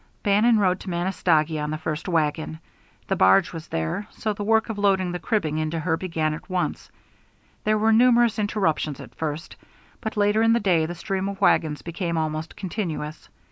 [0.23, 2.59] Bannon rode to Manistogee on the first wagon.
[3.05, 6.49] The barge was there, so the work of loading the cribbing into her began at
[6.49, 6.89] once.
[7.65, 9.57] There were numerous interruptions at first,
[10.01, 13.29] but later in the day the stream of wagons became almost continuous.